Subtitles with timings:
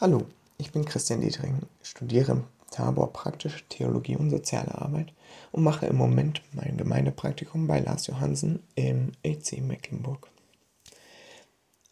[0.00, 0.22] Hallo,
[0.56, 5.12] ich bin Christian Dietring, studiere im Tabor Praktische Theologie und Soziale Arbeit
[5.52, 10.30] und mache im Moment mein Gemeindepraktikum bei Lars Johansen im EC Mecklenburg.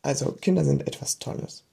[0.01, 1.65] Also, Kinder sind etwas Tolles.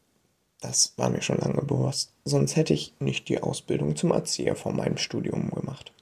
[0.60, 4.74] Das war mir schon lange bewusst, sonst hätte ich nicht die Ausbildung zum Erzieher vor
[4.74, 5.94] meinem Studium gemacht.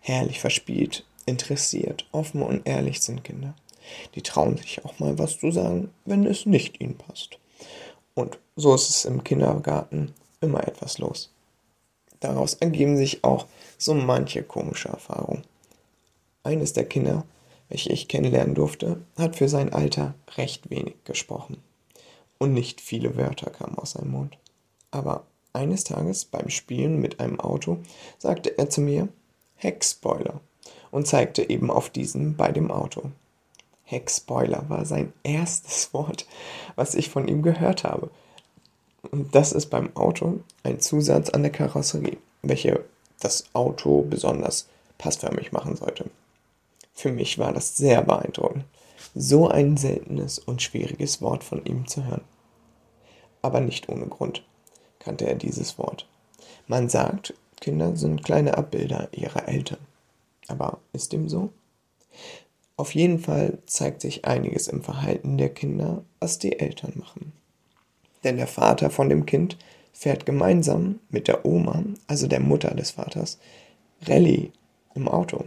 [0.00, 3.54] Herrlich verspielt, interessiert, offen und ehrlich sind Kinder.
[4.16, 7.38] Die trauen sich auch mal was zu sagen, wenn es nicht ihnen passt.
[8.14, 11.30] Und so ist es im Kindergarten immer etwas los.
[12.20, 13.46] Daraus ergeben sich auch
[13.78, 15.42] so manche komische Erfahrungen.
[16.44, 17.24] Eines der Kinder,
[17.68, 21.58] welche ich kennenlernen durfte, hat für sein Alter recht wenig gesprochen.
[22.38, 24.36] Und nicht viele Wörter kamen aus seinem Mund.
[24.90, 27.78] Aber eines Tages beim Spielen mit einem Auto
[28.18, 29.08] sagte er zu mir
[29.56, 30.40] Heckspoiler
[30.90, 33.10] und zeigte eben auf diesen bei dem Auto.
[33.92, 36.26] Heckspoiler war sein erstes Wort,
[36.74, 38.10] was ich von ihm gehört habe.
[39.10, 42.84] Und das ist beim Auto ein Zusatz an der Karosserie, welche
[43.20, 46.06] das Auto besonders passförmig machen sollte.
[46.94, 48.64] Für mich war das sehr beeindruckend,
[49.14, 52.24] so ein seltenes und schwieriges Wort von ihm zu hören.
[53.42, 54.44] Aber nicht ohne Grund
[55.00, 56.06] kannte er dieses Wort.
[56.66, 59.78] Man sagt, Kinder sind kleine Abbilder ihrer Eltern.
[60.48, 61.50] Aber ist dem so?
[62.82, 67.32] Auf jeden Fall zeigt sich einiges im Verhalten der Kinder, was die Eltern machen.
[68.24, 69.56] Denn der Vater von dem Kind
[69.92, 73.38] fährt gemeinsam mit der Oma, also der Mutter des Vaters,
[74.04, 74.50] Rallye
[74.96, 75.44] im Auto.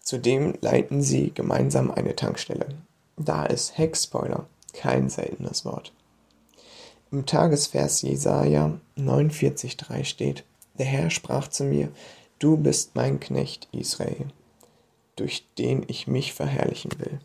[0.00, 2.68] Zudem leiten sie gemeinsam eine Tankstelle.
[3.18, 5.92] Da ist Heckspoiler kein seltenes Wort.
[7.12, 10.44] Im Tagesvers Jesaja 49,3 steht:
[10.78, 11.90] Der Herr sprach zu mir:
[12.38, 14.28] Du bist mein Knecht Israel
[15.20, 17.20] durch den ich mich verherrlichen will.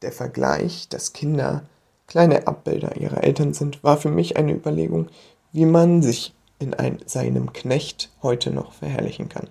[0.00, 1.68] Der Vergleich, dass Kinder
[2.06, 5.08] kleine Abbilder ihrer Eltern sind, war für mich eine Überlegung,
[5.52, 9.50] wie man sich in ein, seinem Knecht heute noch verherrlichen kann.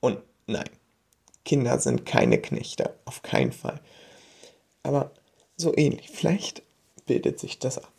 [0.00, 0.68] Und nein,
[1.44, 3.80] Kinder sind keine Knechte, auf keinen Fall.
[4.82, 5.12] Aber
[5.56, 6.62] so ähnlich, vielleicht
[7.06, 7.92] bildet sich das ab.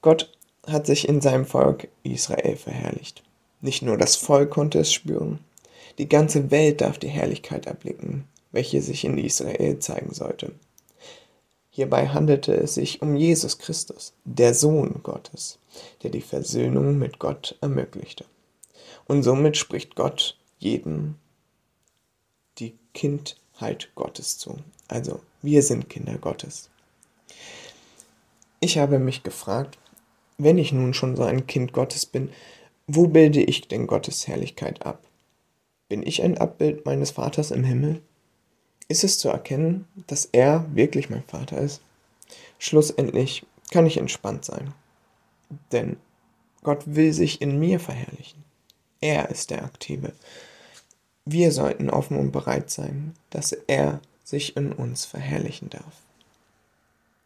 [0.00, 0.32] Gott
[0.64, 3.24] hat sich in seinem Volk Israel verherrlicht.
[3.60, 5.40] Nicht nur das Volk konnte es spüren,
[5.98, 10.52] die ganze Welt darf die Herrlichkeit erblicken, welche sich in Israel zeigen sollte.
[11.70, 15.58] Hierbei handelte es sich um Jesus Christus, der Sohn Gottes,
[16.02, 18.24] der die Versöhnung mit Gott ermöglichte.
[19.06, 21.16] Und somit spricht Gott jedem
[22.58, 24.56] die Kindheit Gottes zu.
[24.88, 26.70] Also wir sind Kinder Gottes.
[28.60, 29.78] Ich habe mich gefragt,
[30.38, 32.30] wenn ich nun schon so ein Kind Gottes bin,
[32.86, 35.02] wo bilde ich denn Gottes Herrlichkeit ab?
[35.88, 38.02] Bin ich ein Abbild meines Vaters im Himmel?
[38.88, 41.80] Ist es zu erkennen, dass er wirklich mein Vater ist?
[42.58, 44.72] Schlussendlich kann ich entspannt sein,
[45.72, 45.96] denn
[46.62, 48.44] Gott will sich in mir verherrlichen.
[49.00, 50.12] Er ist der Aktive.
[51.24, 56.05] Wir sollten offen und bereit sein, dass er sich in uns verherrlichen darf.